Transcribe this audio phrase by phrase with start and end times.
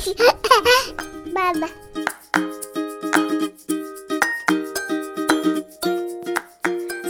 [1.34, 1.66] Maman.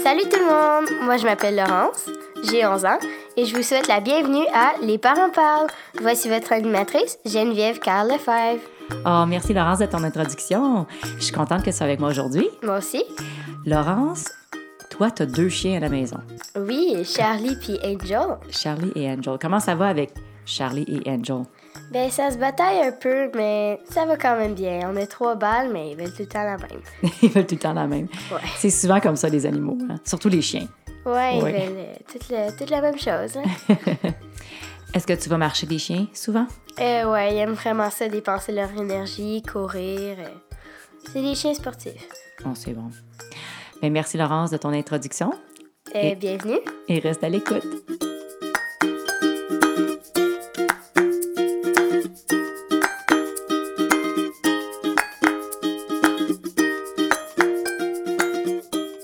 [0.02, 2.10] Salut tout le monde, moi je m'appelle Laurence,
[2.50, 2.98] j'ai 11 ans
[3.36, 5.68] et je vous souhaite la bienvenue à Les parents parlent.
[6.00, 8.60] Voici votre animatrice Geneviève Carl Lefebvre.
[9.06, 10.86] Oh, merci Laurence de ton introduction.
[11.18, 12.48] Je suis contente que tu sois avec moi aujourd'hui.
[12.64, 13.04] Moi aussi.
[13.66, 14.24] Laurence,
[14.88, 16.18] toi, tu as deux chiens à la maison.
[16.56, 18.36] Oui, Charlie puis Angel.
[18.50, 19.36] Charlie et Angel.
[19.40, 20.12] Comment ça va avec
[20.44, 21.44] Charlie et Angel?
[21.90, 24.88] Ben ça se bataille un peu, mais ça va quand même bien.
[24.92, 26.80] On a trois balles, mais ils veulent tout le temps la même.
[27.22, 28.06] ils veulent tout le temps la même.
[28.30, 28.38] Ouais.
[28.56, 29.96] C'est souvent comme ça, les animaux, hein?
[30.04, 30.68] surtout les chiens.
[31.04, 31.52] Ouais, ils Ouais.
[31.52, 33.36] veulent euh, toute, le- toute la même chose.
[33.36, 33.74] hein.
[34.94, 36.46] Est-ce que tu vas marcher des chiens souvent?
[36.80, 40.16] Euh, ouais, ils aiment vraiment ça, dépenser leur énergie, courir.
[40.18, 40.28] euh.
[41.12, 42.06] C'est des chiens sportifs.
[42.44, 42.90] Bon, c'est bon.
[43.82, 45.32] Ben, merci Laurence de ton introduction
[45.94, 46.58] Euh, Et- Bienvenue.
[46.88, 47.64] et reste à l'écoute.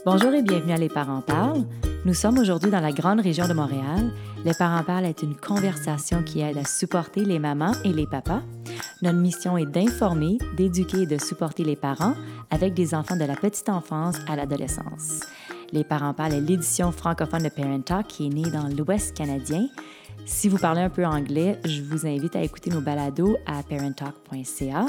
[0.07, 1.67] Bonjour et bienvenue à Les Parents Parlent.
[2.05, 4.12] Nous sommes aujourd'hui dans la grande région de Montréal.
[4.45, 8.43] Les Parents Parlent est une conversation qui aide à supporter les mamans et les papas.
[9.03, 12.15] Notre mission est d'informer, d'éduquer et de supporter les parents
[12.53, 15.23] avec des enfants de la petite enfance à l'adolescence.
[15.73, 19.67] Les Parents Parlent est l'édition francophone de Parent Talk qui est née dans l'Ouest canadien.
[20.25, 24.87] Si vous parlez un peu anglais, je vous invite à écouter nos balados à parenttalk.ca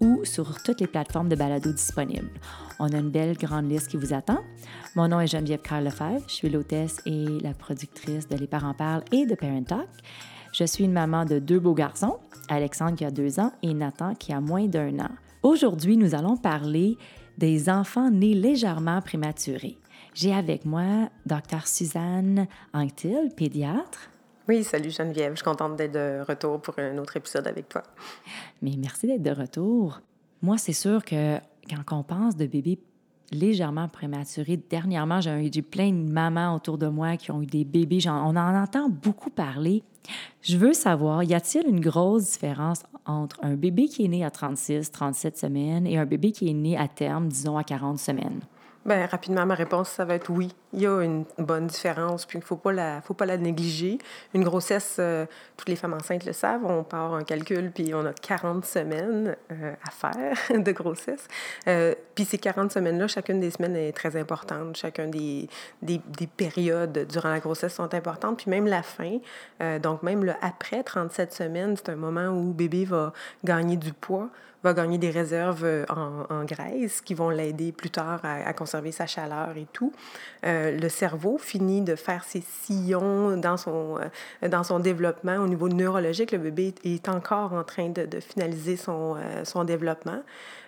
[0.00, 2.30] ou sur toutes les plateformes de balados disponibles.
[2.78, 4.38] On a une belle grande liste qui vous attend.
[4.94, 6.22] Mon nom est Geneviève Carl Lefebvre.
[6.28, 9.88] Je suis l'hôtesse et la productrice de Les Parents Parlent et de Parent Talk.
[10.52, 12.18] Je suis une maman de deux beaux garçons,
[12.48, 15.10] Alexandre qui a deux ans et Nathan qui a moins d'un an.
[15.42, 16.96] Aujourd'hui, nous allons parler
[17.36, 19.78] des enfants nés légèrement prématurés.
[20.14, 21.66] J'ai avec moi Dr.
[21.66, 24.10] Suzanne Anctil, pédiatre.
[24.48, 25.32] Oui, salut Geneviève.
[25.32, 27.82] Je suis contente d'être de retour pour un autre épisode avec toi.
[28.62, 30.00] Mais merci d'être de retour.
[30.40, 31.36] Moi, c'est sûr que
[31.84, 32.78] quand on pense de bébés
[33.30, 37.66] légèrement prématurés, dernièrement, j'ai eu plein de mamans autour de moi qui ont eu des
[37.66, 37.98] bébés.
[38.06, 39.82] On en entend beaucoup parler.
[40.40, 44.30] Je veux savoir, y a-t-il une grosse différence entre un bébé qui est né à
[44.30, 48.40] 36, 37 semaines et un bébé qui est né à terme, disons, à 40 semaines?
[48.88, 50.48] Ben rapidement, ma réponse, ça va être oui.
[50.72, 53.36] Il y a une bonne différence, puis il ne faut pas la, faut pas la
[53.36, 53.98] négliger.
[54.32, 55.26] Une grossesse, euh,
[55.58, 59.36] toutes les femmes enceintes le savent, on part un calcul, puis on a 40 semaines
[59.52, 61.28] euh, à faire de grossesse.
[61.66, 64.78] Euh, puis ces 40 semaines-là, chacune des semaines est très importante.
[64.78, 65.50] Chacun des,
[65.82, 69.18] des, des périodes durant la grossesse sont importantes, puis même la fin.
[69.82, 73.12] donc même le après 37 semaines, c'est un moment où bébé va
[73.44, 74.30] gagner du poids
[74.62, 79.06] va gagner des réserves euh, en, graisse qui vont l'aider plus tard à, conserver sa
[79.06, 79.92] chaleur et tout.
[80.44, 83.98] Euh, le cerveau finit de faire ses sillons dans son,
[84.42, 86.32] euh, dans son développement au niveau neurologique.
[86.32, 90.22] Le bébé est, encore en train de, finaliser son, son développement.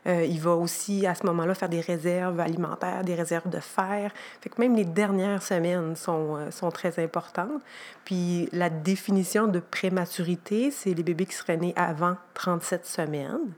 [0.07, 4.13] Il va aussi, à ce moment-là, faire des réserves alimentaires, des réserves de fer.
[4.41, 7.61] Fait même les dernières semaines sont, sont très importantes.
[8.05, 13.53] Puis la définition de prématurité, c'est les bébés qui seraient nés avant 37 semaines.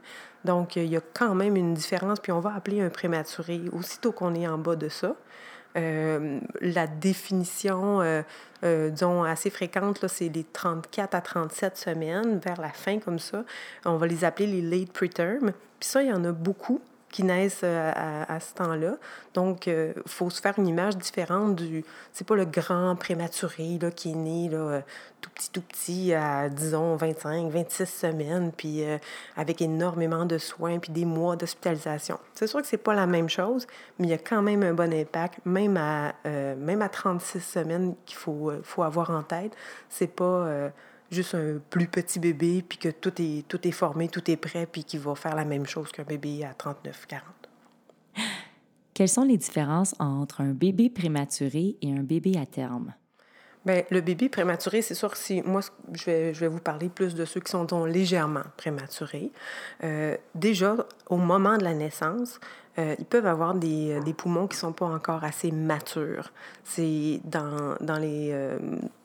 [0.45, 2.19] Donc, il y a quand même une différence.
[2.19, 5.15] Puis on va appeler un prématuré aussitôt qu'on est en bas de ça.
[5.75, 8.21] Euh, la définition, euh,
[8.63, 13.43] euh, disons, assez fréquente, c'est les 34 à 37 semaines, vers la fin comme ça.
[13.85, 15.51] On va les appeler les late preterm.
[15.79, 16.79] Puis ça, il y en a beaucoup
[17.13, 18.97] qui naissent euh, à, à ce temps-là.
[19.33, 21.85] Donc, il faut se faire une image différente du...
[22.11, 24.81] C'est pas le grand prématuré là, qui est né là, euh,
[25.23, 28.97] tout petit, tout petit, à, disons, 25, 26 semaines, puis euh,
[29.37, 32.19] avec énormément de soins, puis des mois d'hospitalisation.
[32.33, 33.65] C'est sûr que c'est pas la même chose,
[33.97, 37.39] mais il y a quand même un bon impact, même à, euh, même à 36
[37.39, 39.55] semaines qu'il faut, euh, faut avoir en tête.
[39.89, 40.71] C'est pas...
[41.13, 44.67] juste un plus petit bébé, puis que tout est, tout est formé, tout est prêt,
[44.69, 47.23] puis qui va faire la même chose qu'un bébé à 39, 40.
[48.93, 52.93] Quelles sont les différences entre un bébé prématuré et un bébé à terme?
[53.65, 55.61] Bien, le bébé prématuré, c'est sûr que si moi,
[55.93, 59.31] je vais, je vais vous parler plus de ceux qui sont donc légèrement prématurés.
[59.83, 60.75] Euh, déjà,
[61.09, 62.41] au moment de la naissance,
[62.77, 66.31] euh, ils peuvent avoir des, des poumons qui ne sont pas encore assez matures.
[66.63, 68.57] C'est dans, dans les, euh,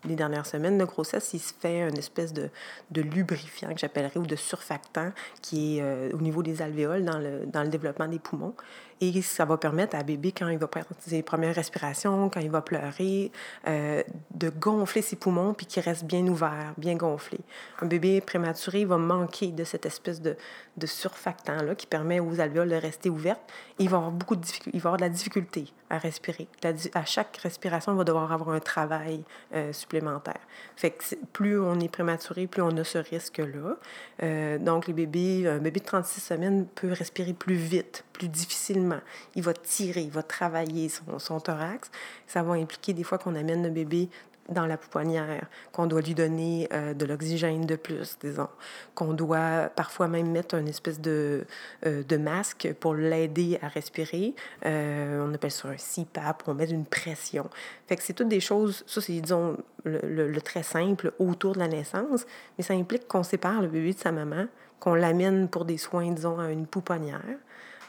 [0.04, 2.50] les dernières semaines de grossesse, il se fait une espèce de,
[2.94, 5.12] lubrifiant que j'appellerais ou de surfactant
[5.42, 8.54] qui est euh, au niveau des alvéoles dans le, dans le développement des poumons.
[9.00, 12.50] Et ça va permettre à bébé, quand il va prendre ses premières respirations, quand il
[12.50, 13.30] va pleurer,
[13.68, 14.02] euh,
[14.34, 17.38] de gonfler ses poumons puis qu'il reste bien ouvert, bien gonflé.
[17.80, 20.36] Un bébé prématuré va manquer de cette espèce de,
[20.76, 23.42] de surfactant-là qui permet aux alvéoles de rester ouvertes.
[23.78, 26.48] Il va avoir beaucoup de il va avoir de la difficulté à respirer.
[26.94, 29.22] à chaque respiration, on va devoir avoir un travail
[29.54, 30.40] euh, supplémentaire.
[30.76, 33.76] Fait que plus on est prématuré, plus on a ce risque-là.
[34.22, 39.00] Euh, donc, les bébés, un bébé de 36 semaines peut respirer plus vite, plus difficilement.
[39.36, 41.90] Il va tirer, il va travailler son, thorax.
[42.26, 44.08] Ça va impliquer des fois qu'on amène le bébé
[44.48, 48.48] dans la pouponnière, qu'on doit lui donner euh, de l'oxygène de plus, disons,
[48.94, 51.44] qu'on doit parfois même mettre une espèce de,
[51.84, 54.34] euh, de masque pour l'aider à respirer.
[54.64, 57.50] Euh, on appelle ça un CPAP, on met une pression.
[57.88, 61.68] Fait que c'est toutes des choses, ça c'est, disons, le, très simple autour de la
[61.68, 62.24] naissance,
[62.56, 64.46] mais ça implique qu'on sépare le bébé de sa maman,
[64.80, 67.20] qu'on l'amène pour des soins, disons, à une pouponnière.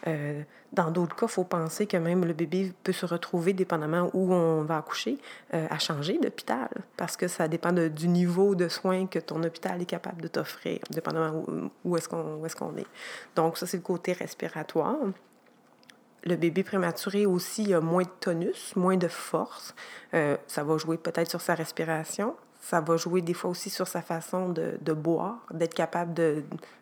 [0.08, 4.10] Euh, dans d'autres cas, il faut penser que même le bébé peut se retrouver, dépendamment
[4.14, 5.18] où on va accoucher,
[5.54, 9.82] euh, à changer d'hôpital, parce que ça dépend du niveau de soins que ton hôpital
[9.82, 11.44] est capable de t'offrir, dépendamment
[11.84, 12.88] où, est-ce qu'on est, qu'on est.
[13.36, 14.98] Donc, ça, c'est le côté respiratoire.
[16.24, 19.74] Le bébé prématuré aussi a moins de tonus, moins de force.
[20.14, 23.88] Euh, ça va jouer peut-être sur sa respiration, ça va jouer des fois aussi sur
[23.88, 26.14] sa façon de, boire, d'être capable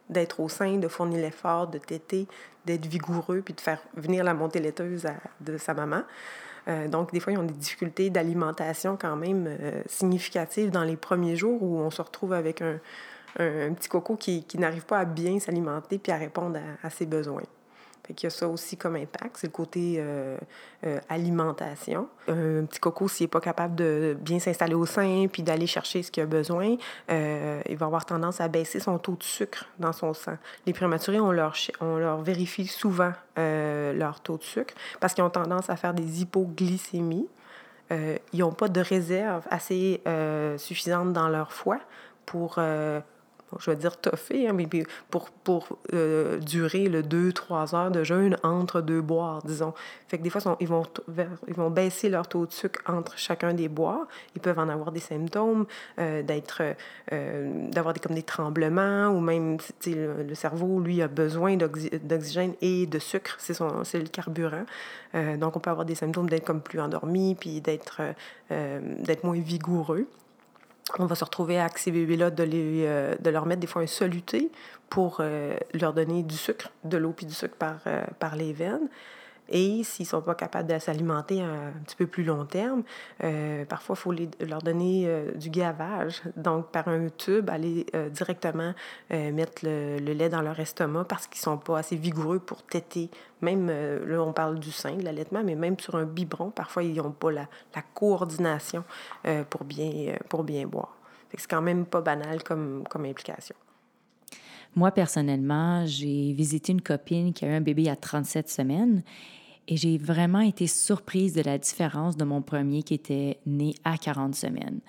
[0.09, 2.27] d'être au sein, de fournir l'effort, de téter,
[2.65, 5.05] d'être vigoureux, puis de faire venir la montée laiteuse
[5.41, 6.01] de sa maman.
[6.67, 10.97] Euh, donc, des fois, ils ont des difficultés d'alimentation quand même euh, significatives dans les
[10.97, 12.79] premiers jours où on se retrouve avec un,
[13.39, 17.05] un, petit coco qui, qui n'arrive pas à bien s'alimenter puis à répondre à ses
[17.05, 17.43] besoins.
[18.05, 20.37] Fait qu'il y a ça aussi comme impact, c'est le côté euh,
[20.85, 22.07] euh, alimentation.
[22.27, 26.03] Un petit coco, s'il n'est pas capable de bien s'installer au sein puis d'aller chercher
[26.03, 26.77] ce qu'il a besoin,
[27.11, 30.37] euh, il va avoir tendance à baisser son taux de sucre dans son sang.
[30.65, 35.29] Les prématurés, on leur, on leur vérifie souvent leur taux de sucre parce qu'ils ont
[35.29, 37.27] tendance à faire des hypoglycémies.
[37.91, 40.01] ils n'ont pas de réserve assez
[40.57, 41.79] suffisante dans leur foie
[42.25, 42.57] pour
[43.59, 44.67] je vais dire toffer, hein, mais
[45.09, 49.73] pour, pour euh, durer le 2-3 heures de jeûne entre deux boires, disons.
[50.07, 50.83] Fait que des fois, ils, vont,
[51.47, 54.07] ils vont baisser leur taux de sucre entre chacun des boires.
[54.35, 55.65] Ils peuvent en avoir des symptômes,
[55.99, 56.61] euh, d'être,
[57.13, 62.53] euh, d'avoir des, comme des tremblements, ou même le, le, cerveau, lui, a besoin d'oxygène
[62.61, 64.65] et de sucre, c'est, son, c'est le carburant.
[65.13, 68.01] donc, on peut avoir des symptômes d'être comme plus endormi, puis d'être,
[68.49, 70.07] d'être moins vigoureux
[70.99, 73.87] on va se retrouver avec ces bébés-là de, euh, de leur mettre des fois un
[73.87, 74.51] soluté
[74.89, 78.53] pour euh, leur donner du sucre, de l'eau puis du sucre par, euh, par les
[78.53, 78.87] veines.
[79.49, 82.83] Et s'ils ne sont pas capables de s'alimenter un, petit peu plus long terme,
[83.69, 86.21] parfois, il faut leur donner du gavage.
[86.35, 88.73] Donc, par un tube, aller directement
[89.09, 93.09] mettre le, lait dans leur estomac parce qu'ils ne sont pas assez vigoureux pour téter.
[93.41, 96.95] Même, là, on parle du sein, de l'allaitement, mais même sur un biberon, parfois, ils
[96.95, 98.83] n'ont pas la, la coordination
[99.49, 100.97] pour, bien, pour bien boire.
[101.37, 103.55] C'est quand même pas banal comme, comme implication.
[104.77, 109.01] Moi, personnellement, j'ai visité une copine qui a eu un bébé à 37 semaines
[109.67, 113.97] et j'ai vraiment été surprise de la différence de mon premier qui était né à
[113.97, 114.81] 40 semaines.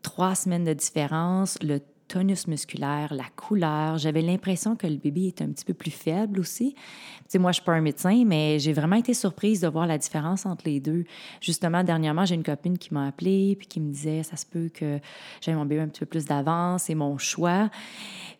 [0.00, 3.98] Trois semaines de différence, le tonus musculaire, la couleur.
[3.98, 6.74] J'avais l'impression que le bébé était un petit peu plus faible aussi.
[6.74, 6.80] Tu
[7.28, 9.98] sais, moi, je suis pas un médecin, mais j'ai vraiment été surprise de voir la
[9.98, 11.04] différence entre les deux.
[11.40, 14.70] Justement, dernièrement, j'ai une copine qui m'a appelée puis qui me disait, ça se peut
[14.72, 14.98] que
[15.40, 17.70] j'ai mon bébé un petit peu plus d'avance, c'est mon choix.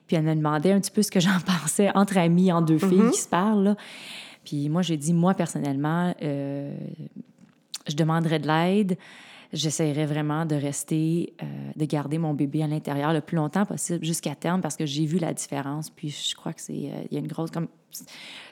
[0.07, 2.79] Puis elle me demandait un petit peu ce que j'en pensais entre amis, en deux
[2.79, 3.11] filles mm-hmm.
[3.11, 3.77] qui se parlent.
[4.45, 6.77] Puis moi, j'ai dit, moi, personnellement, euh,
[7.89, 8.97] je demanderais de l'aide
[9.53, 14.05] j'essaierais vraiment de rester, euh, de garder mon bébé à l'intérieur le plus longtemps possible
[14.05, 15.91] jusqu'à terme parce que j'ai vu la différence.
[15.91, 17.69] Puis je crois que c'est, euh, il y a une grosse comme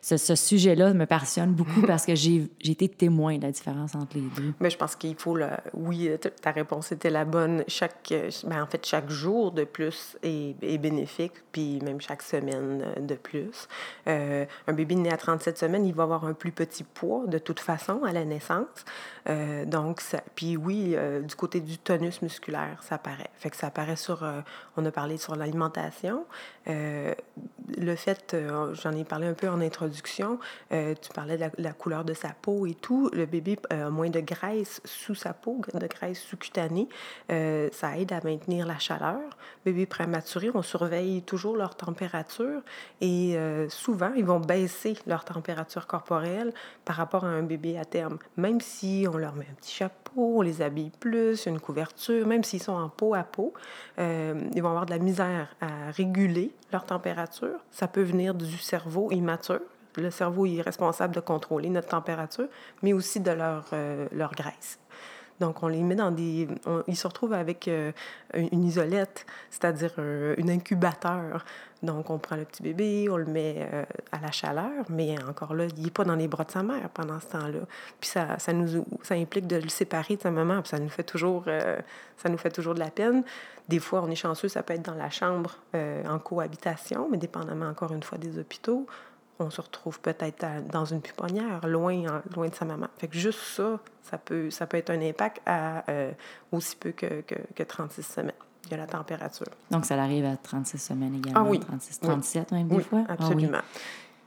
[0.01, 4.29] ce, sujet-là me passionne beaucoup parce que j'ai été témoin de la différence entre les
[4.37, 4.53] deux.
[4.61, 6.11] Mais je pense qu'il faut, le, oui,
[6.41, 7.65] ta réponse était la bonne.
[7.69, 8.13] Chaque,
[8.45, 13.15] ben en fait, chaque jour de plus est, est, bénéfique, puis même chaque semaine de
[13.15, 13.69] plus.
[14.07, 17.39] Euh, un bébé né à 37 semaines, il va avoir un plus petit poids de
[17.39, 18.85] toute façon à la naissance.
[19.29, 23.31] Euh, donc, ça, puis oui, euh, du côté du tonus musculaire, ça apparaît.
[23.37, 24.27] Fait que ça apparaît sur,
[24.77, 26.25] on a parlé sur l'alimentation.
[26.67, 28.37] le fait,
[28.73, 30.39] j'en ai parlé un peu en introduction,
[30.73, 33.11] euh, tu parlais de la, couleur de sa peau et tout.
[33.13, 36.89] Le bébé a moins de graisse sous sa peau, de graisse sous-cutanée.
[37.31, 39.21] Euh, ça aide à maintenir la chaleur.
[39.65, 42.61] Bébé prématuré, on surveille toujours leur température
[43.01, 46.53] et euh, souvent, ils vont baisser leur température corporelle
[46.85, 48.19] par rapport à un bébé à terme.
[48.37, 52.45] Même si on leur met un petit chapeau, on les habille plus, une couverture, même
[52.45, 53.53] s'ils sont en peau à peau,
[53.99, 57.61] ils vont avoir de la misère à réguler leur température.
[57.71, 59.61] Ça peut venir du cerveau immature.
[59.97, 62.49] Le cerveau est responsable de contrôler notre température,
[62.83, 64.79] mais aussi de leur, euh, leur graisse.
[65.41, 66.47] Donc, on les met dans des...
[66.87, 67.69] ils se retrouvent avec
[68.35, 71.45] une isolette, c'est-à-dire un incubateur.
[71.83, 73.69] Donc, on prend le petit bébé, on le met
[74.13, 76.89] à la chaleur, mais encore là, il n'est pas dans les bras de sa mère
[76.91, 77.61] pendant ce temps-là.
[78.01, 80.89] Puis ça, ça, nous, ça implique de le séparer de sa maman, puis ça nous
[80.89, 81.45] fait toujours,
[82.17, 83.25] ça nous fait toujours de la peine.
[83.69, 87.67] Des fois, on est chanceux, ça peut être dans la chambre en cohabitation, mais dépendamment
[87.67, 88.87] encore une fois des hôpitaux
[89.39, 92.87] on se retrouve peut-être dans une puponnière, loin, loin de sa maman.
[92.99, 96.13] Fait que juste ça, ça peut, ça peut être un impact à euh,
[96.53, 98.33] aussi peu que, que, 36 semaines.
[98.67, 99.47] Il y a la température.
[99.71, 101.41] Donc, ça arrive à 36 semaines également?
[101.41, 101.61] Ah oui.
[101.61, 103.05] 36, 37 même des fois?
[103.09, 103.59] Ah absolument.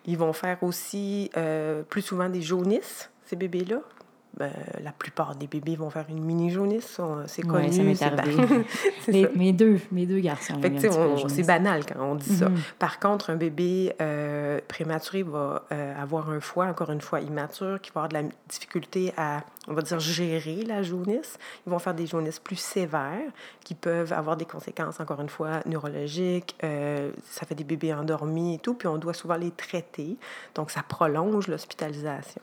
[0.06, 3.80] Ils vont faire aussi euh, plus souvent des jaunisses, ces bébés-là.
[4.38, 4.51] Ben,
[4.84, 7.01] la plupart des bébés vont faire une mini jaunisse.
[7.25, 7.74] C'est connu.
[7.74, 9.29] ça m'est arrivé.
[9.36, 10.62] mes, deux, mes deux garçons.
[11.27, 12.50] C'est banal quand on dit ça.
[12.50, 12.58] Mhm.
[12.77, 17.82] Par contre, un bébé euh, prématuré va euh, avoir un foie, encore une fois, immature,
[17.82, 21.39] qui va avoir de la difficulté à, on va dire, gérer la jaunisse.
[21.65, 23.32] Ils vont faire des jaunisses plus sévères
[23.63, 26.56] qui peuvent avoir des conséquences, encore une fois, neurologiques.
[26.63, 28.75] Euh, ça fait des bébés endormis et tout.
[28.75, 30.15] Puis on doit souvent les traiter.
[30.53, 32.41] Donc, ça prolonge l'hospitalisation.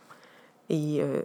[0.71, 1.23] Et euh,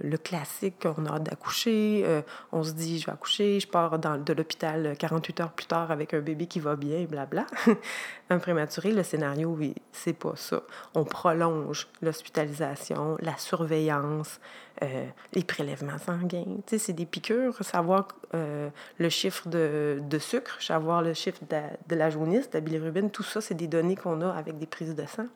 [0.00, 3.98] le classique, on a hâte d'accoucher, euh, on se dit, je vais accoucher, je pars
[3.98, 7.46] dans, de l'hôpital 48 heures plus tard avec un bébé qui va bien, blabla.
[8.30, 10.62] un prématuré, le scénario, oui, c'est pas ça.
[10.94, 14.40] On prolonge l'hospitalisation, la surveillance,
[14.82, 16.44] euh, les prélèvements sanguins.
[16.44, 21.56] Tu sais, c'est des piqûres, savoir le chiffre de, de, sucre, savoir le chiffre de,
[21.88, 24.66] de la jaunisse, de la bilirubine, tout ça, c'est des données qu'on a avec des
[24.66, 25.26] prises de sang.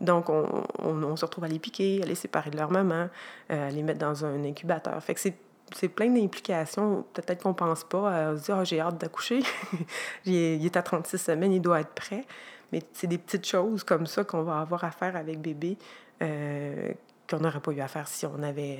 [0.00, 3.08] Donc, on, se retrouve à les piquer, à les séparer de leur maman,
[3.50, 5.02] euh, à les mettre dans un incubateur.
[5.02, 7.04] Fait que c'est plein d'implications.
[7.12, 9.42] Peut-être qu'on pense pas à se dire oh, j'ai hâte d'accoucher.
[10.24, 12.24] il est à 36 semaines, il doit être prêt.
[12.72, 15.76] Mais c'est des petites choses comme ça qu'on va avoir à faire avec bébé
[16.22, 16.92] euh,
[17.28, 18.78] qu'on n'aurait pas eu à faire si on avait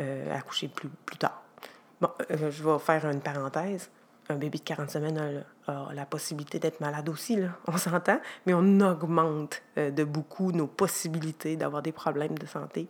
[0.00, 1.42] euh, accouché plus, plus tard.
[2.00, 3.90] Bon, je vais faire une parenthèse
[4.30, 8.80] un bébé de 40 semaines a, la possibilité d'être malade aussi, on s'entend, mais on
[8.80, 12.88] augmente euh, de beaucoup nos possibilités d'avoir des problèmes de santé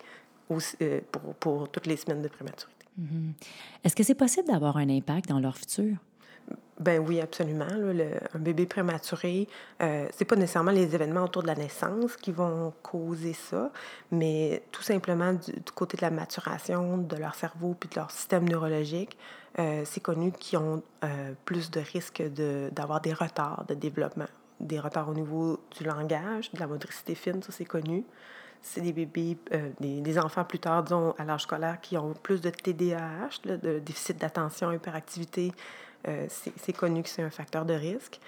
[0.51, 2.87] euh, pour, pour, toutes les semaines de prématurité.
[3.01, 3.33] Mm-hmm.
[3.85, 5.97] Est-ce que c'est possible d'avoir un impact dans leur futur?
[6.81, 7.67] Ben oui, absolument.
[7.69, 9.49] un bébé prématuré,
[9.83, 13.71] euh, c'est pas nécessairement les événements autour de la naissance qui vont causer ça,
[14.11, 18.49] mais tout simplement du, côté de la maturation de leur cerveau puis de leur système
[18.49, 19.19] neurologique,
[19.59, 22.23] euh, c'est connu qu'ils ont euh, plus de risques
[22.73, 24.29] d'avoir des retards de développement,
[24.61, 28.05] des retards au niveau du langage, de la motricité fine, ça c'est connu.
[28.63, 32.43] C'est des bébés, euh, des, enfants plus tard, disons, à l'âge scolaire, qui ont plus
[32.43, 35.53] de TDAH, de déficit d'attention, hyperactivité,
[36.09, 38.21] euh, c'est connu que c'est un facteur de risque.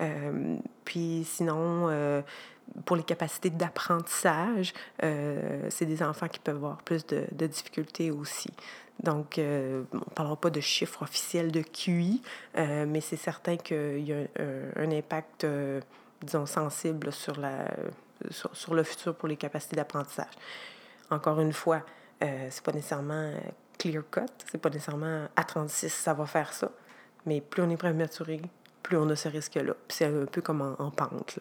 [0.00, 2.22] Euh, puis sinon, euh,
[2.84, 8.50] pour les capacités d'apprentissage, c'est des enfants qui peuvent avoir plus de, difficultés aussi.
[9.02, 12.22] Donc, on ne parlera pas de chiffres officiels de QI,
[12.54, 14.24] mais c'est certain qu'il y a
[14.76, 15.44] un, impact,
[16.22, 17.66] disons, sensible sur, la,
[18.30, 20.32] sur, le futur pour les capacités d'apprentissage.
[21.10, 21.82] Encore une fois,
[22.20, 23.32] c'est pas nécessairement
[23.78, 26.70] clear cut, c'est pas nécessairement à 36 ça va faire ça.
[27.26, 28.40] Mais plus on est prématuré,
[28.82, 29.74] plus on a ce risque-là.
[29.88, 31.38] c'est un peu comme en, pente.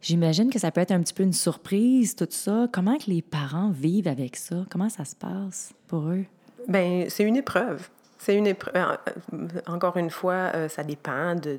[0.00, 2.68] J'imagine que ça peut être un petit peu une surprise, tout ça.
[2.72, 4.64] Comment que les parents vivent avec ça?
[4.70, 6.24] Comment ça se passe pour eux?
[6.68, 7.88] Bien, c'est une épreuve.
[8.20, 8.76] C'est une épreuve.
[8.76, 11.58] Euh, encore une fois, euh, ça dépend de,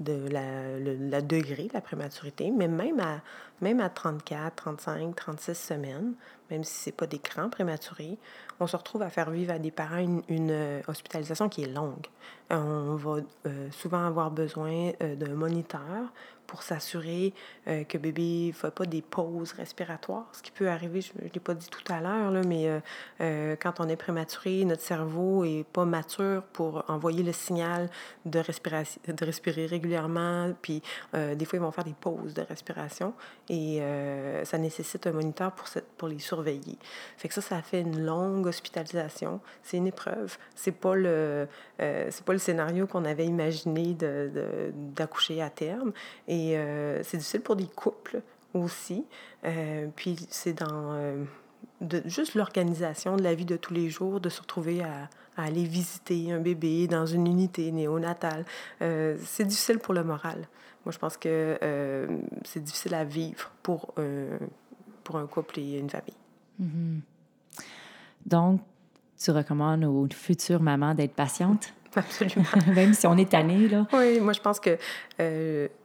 [0.00, 3.20] de, la, la, degré de la prématurité, mais même à,
[3.60, 6.14] même à 34, 35, 36 semaines,
[6.50, 8.16] même si ce n'est pas des grands prématurés,
[8.60, 11.70] on se retrouve à faire vivre à des parents une, une euh, hospitalisation qui est
[11.70, 12.06] longue.
[12.48, 13.16] on va
[13.70, 16.10] souvent avoir besoin d'un moniteur
[16.54, 17.34] pour s'assurer
[17.66, 20.28] euh, que bébé ne fait pas des pauses respiratoires.
[20.30, 22.78] Ce qui peut arriver, je ne l'ai pas dit tout à l'heure, mais euh,
[23.20, 27.90] euh, quand on est prématuré, notre cerveau n'est pas mature pour envoyer le signal
[28.24, 30.52] de, de respirer régulièrement.
[30.62, 30.80] Puis
[31.12, 33.14] des fois, ils vont faire des pauses de respiration
[33.48, 33.80] et
[34.44, 36.78] ça nécessite un moniteur pour, pour les surveiller.
[37.16, 39.40] Fait que ça, ça fait une longue hospitalisation.
[39.62, 40.36] C'est une épreuve.
[40.54, 43.96] C'est pas le, pas le scénario qu'on avait imaginé
[44.94, 45.92] d'accoucher à terme.
[46.52, 48.22] Euh, c'est difficile pour des couples
[48.52, 49.04] aussi.
[49.44, 51.24] Euh, puis c'est dans euh,
[51.80, 55.64] de, juste l'organisation de la vie de tous les jours, de se retrouver à, aller
[55.64, 58.44] visiter un bébé dans une unité néonatale.
[58.78, 60.46] c'est difficile pour le moral.
[60.84, 61.58] Moi, je pense que
[62.44, 63.94] c'est difficile à vivre pour,
[65.02, 66.14] pour un couple et une famille.
[66.62, 67.00] Mm-hmm.
[68.26, 68.60] Donc,
[69.18, 71.74] tu recommandes aux futures mamans d'être patientes?
[71.96, 72.44] Absolument.
[72.74, 73.86] Même si on est tanné, là.
[73.92, 74.78] Oui, moi, je pense que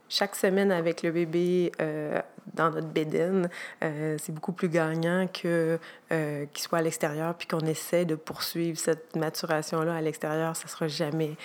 [0.10, 2.20] chaque semaine avec le bébé euh,
[2.56, 3.50] dans notre bédaine,
[3.84, 5.80] euh, c'est beaucoup plus gagnant que
[6.12, 10.56] euh, qu'il soit à l'extérieur puis qu'on essaie de poursuivre cette maturation-là à l'extérieur.
[10.56, 11.36] Ça sera jamais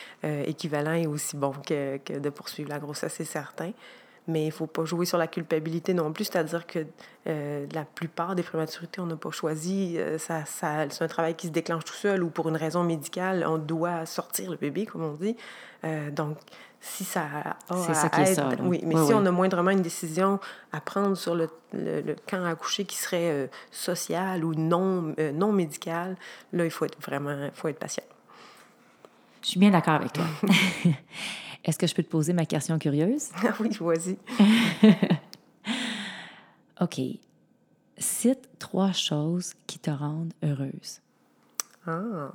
[0.47, 3.73] équivalent et aussi bon que, que de poursuivre la grossesse, c'est certain
[4.27, 6.87] mais il ne faut pas jouer sur la culpabilité non plus, c'est-à-dire que
[7.27, 9.97] euh, la plupart des prématurités, on n'a pas choisi.
[9.99, 12.85] Euh, ça, ça, c'est un travail qui se déclenche tout seul ou pour une raison
[12.85, 15.37] médicale, on doit sortir le bébé, comme on dit.
[15.85, 16.39] Euh, donc,
[16.81, 17.25] si ça
[17.69, 20.39] a ça ça, oui, mais si on a moindrement une décision
[20.73, 26.17] à prendre sur le, le, camp à coucher qui serait social ou non, non médical,
[26.53, 28.05] là, il faut être vraiment faut être patient.
[29.41, 30.25] Je suis bien d'accord avec toi.
[31.65, 33.31] Est-ce que je peux te poser ma question curieuse?
[33.43, 34.19] Ah oui, vas-y.
[36.81, 37.01] OK.
[37.97, 41.01] Cite trois choses qui te rendent heureuse.
[41.87, 42.31] Ah,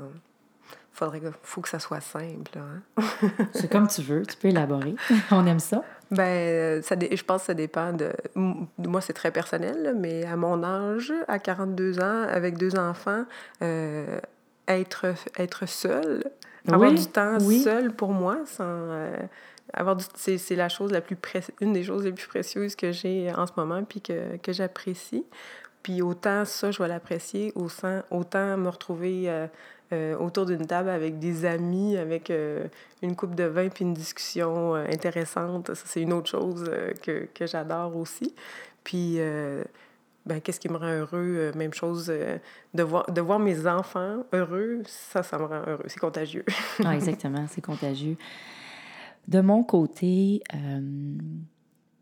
[0.91, 2.57] faudrait faut que ça soit simple.
[2.57, 2.81] Hein?
[3.53, 4.95] C'est comme tu veux, tu peux élaborer.
[5.31, 5.83] On aime ça.
[6.11, 8.11] Ben, ça je pense que ça dépend de.
[8.35, 13.25] Moi, c'est très personnel, mais à mon âge, à 42 ans, avec deux enfants,
[13.61, 14.19] euh,
[14.67, 16.23] être, être seule,
[16.67, 19.15] avoir du temps seul pour moi, sans, euh,
[19.73, 21.17] avoir c'est, la chose la plus
[21.61, 25.25] une des choses les plus précieuses que j'ai en ce moment, puis que, que j'apprécie.
[25.83, 29.47] Puis autant ça, je vais l'apprécier, autant, autant me retrouver euh,
[29.93, 32.31] euh, autour d'une table avec des amis, avec
[33.01, 35.73] une coupe de vin, puis une discussion intéressante.
[35.73, 36.69] Ça, c'est une autre chose
[37.01, 38.35] que, que j'adore aussi.
[38.83, 39.19] Puis
[40.29, 41.35] ben, qu'est-ce qui me rend heureux?
[41.37, 42.37] Euh, même chose, euh,
[42.75, 45.85] de, voir, de voir mes enfants heureux, ça, ça me rend heureux.
[45.87, 46.45] C'est contagieux.
[46.85, 48.15] ah, exactement, c'est contagieux.
[49.27, 51.17] De mon côté, euh,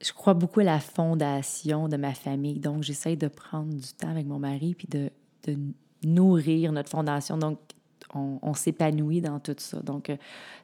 [0.02, 2.60] je crois beaucoup à la fondation de ma famille.
[2.60, 5.10] Donc, j'essaie de prendre du temps avec mon mari puis de,
[5.46, 5.58] de
[6.04, 7.38] nourrir notre fondation.
[7.38, 7.60] Donc,
[8.14, 9.80] on, s'épanouit dans tout ça.
[9.82, 10.12] Donc,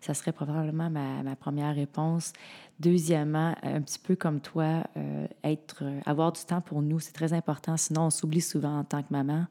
[0.02, 2.34] ça serait probablement ma, ma, première réponse.
[2.80, 7.12] Deuxièmement, un petit peu comme toi, euh, être, euh, avoir du temps pour nous, c'est
[7.12, 7.78] très important.
[7.78, 9.46] Sinon, on s'oublie souvent en tant que maman.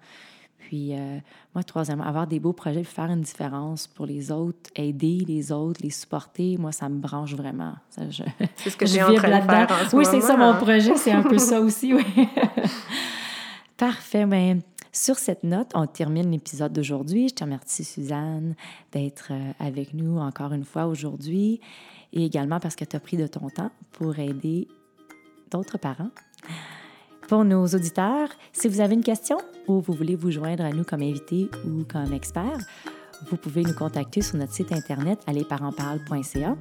[0.59, 1.19] Puis, euh,
[1.55, 5.81] moi, troisièmement, avoir des beaux projets, faire une différence pour les autres, aider les autres,
[5.83, 7.75] les supporter, moi, ça me branche vraiment.
[8.57, 10.97] c'est ce que j'ai en train de faire en ce Oui, c'est ça, mon projet,
[10.97, 12.05] c'est un peu ça aussi, oui.
[13.77, 17.31] Parfait, mais ben, sur cette note, on termine l'épisode d'aujourd'hui.
[17.31, 18.55] Je te remercie, Suzanne,
[18.93, 21.61] d'être avec nous encore une fois aujourd'hui
[22.13, 24.69] et également parce que tu as pris de ton temps pour aider
[25.51, 26.11] d'autres parents.
[27.27, 30.85] Pour nos auditeurs, si vous avez une question ou vous voulez vous joindre à nous
[30.85, 32.59] comme invité ou comme expert,
[33.31, 36.57] vous pouvez nous contacter sur notre site internet allesparentsparlent.ca.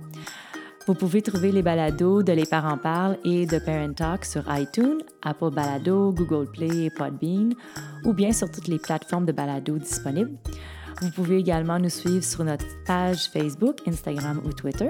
[0.87, 4.97] Vous pouvez trouver les balados de Les Parents Parlent et de Parent Talk sur iTunes,
[5.21, 7.53] Apple Balado, Google Play et Podbean,
[8.03, 10.37] ou bien sur toutes les plateformes de balado disponibles.
[11.01, 14.89] Vous pouvez également nous suivre sur notre page Facebook, Instagram ou Twitter.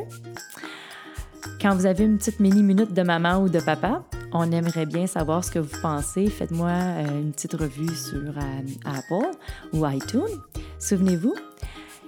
[1.61, 5.43] Quand vous avez une petite mini-minute de maman ou de papa, on aimerait bien savoir
[5.43, 6.27] ce que vous pensez.
[6.27, 9.31] Faites-moi euh, une petite revue sur euh, Apple
[9.73, 10.39] ou iTunes.
[10.79, 11.35] Souvenez-vous,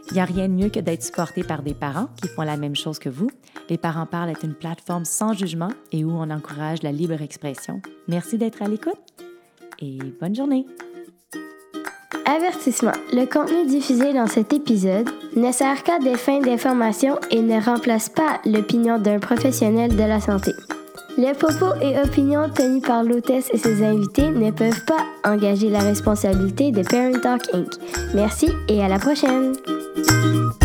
[0.09, 2.57] il n'y a rien de mieux que d'être supporté par des parents qui font la
[2.57, 3.29] même chose que vous.
[3.69, 7.81] Les Parents Parlent est une plateforme sans jugement et où on encourage la libre expression.
[8.07, 8.99] Merci d'être à l'écoute
[9.79, 10.65] et bonne journée.
[12.25, 12.93] Avertissement.
[13.11, 18.09] Le contenu diffusé dans cet épisode ne sert qu'à des fins d'information et ne remplace
[18.09, 20.51] pas l'opinion d'un professionnel de la santé.
[21.17, 25.79] Les propos et opinions tenus par l'hôtesse et ses invités ne peuvent pas engager la
[25.79, 27.69] responsabilité de Parent Talk Inc.
[28.15, 29.53] Merci et à la prochaine!
[29.95, 30.62] Thank you.